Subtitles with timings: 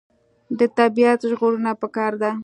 [0.59, 2.31] د طبیعت ژغورنه پکار ده.